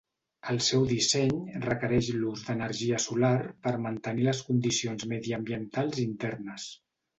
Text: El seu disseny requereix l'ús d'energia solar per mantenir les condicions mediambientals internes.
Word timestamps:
El 0.51 0.59
seu 0.67 0.85
disseny 0.91 1.33
requereix 1.65 2.09
l'ús 2.21 2.47
d'energia 2.47 3.03
solar 3.05 3.31
per 3.67 3.75
mantenir 3.85 4.27
les 4.31 4.43
condicions 4.49 5.09
mediambientals 5.15 6.05
internes. 6.09 6.69